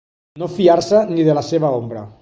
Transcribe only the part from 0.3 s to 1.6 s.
No fiar-se ni de la